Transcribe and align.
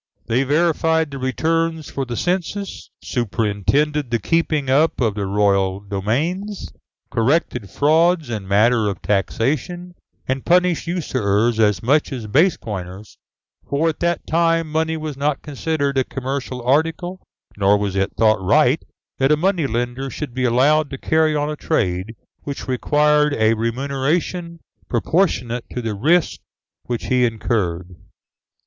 They 0.25 0.41
verified 0.41 1.11
the 1.11 1.19
returns 1.19 1.91
for 1.91 2.05
the 2.05 2.17
census; 2.17 2.89
superintended 3.03 4.09
the 4.09 4.17
keeping 4.17 4.67
up 4.67 4.99
of 4.99 5.13
the 5.13 5.27
royal 5.27 5.79
domains; 5.81 6.69
corrected 7.11 7.69
frauds 7.69 8.27
in 8.27 8.47
matters 8.47 8.87
of 8.87 9.03
taxation; 9.03 9.93
and 10.27 10.43
punished 10.43 10.87
usurers 10.87 11.59
as 11.59 11.83
much 11.83 12.11
as 12.11 12.25
base 12.25 12.57
coiners, 12.57 13.19
for 13.69 13.89
at 13.89 13.99
that 13.99 14.25
time 14.25 14.71
money 14.71 14.97
was 14.97 15.17
not 15.17 15.43
considered 15.43 15.99
a 15.99 16.03
commercial 16.03 16.63
article, 16.63 17.21
nor 17.55 17.77
was 17.77 17.95
it 17.95 18.15
thought 18.17 18.41
right 18.41 18.83
that 19.19 19.31
a 19.31 19.37
money 19.37 19.67
lender 19.67 20.09
should 20.09 20.33
be 20.33 20.45
allowed 20.45 20.89
to 20.89 20.97
carry 20.97 21.35
on 21.35 21.47
a 21.47 21.55
trade 21.55 22.15
which 22.41 22.67
required 22.67 23.35
a 23.37 23.53
remuneration 23.53 24.61
proportionate 24.89 25.63
to 25.71 25.79
the 25.79 25.93
risk 25.93 26.39
which 26.87 27.05
he 27.05 27.23
incurred. 27.23 27.95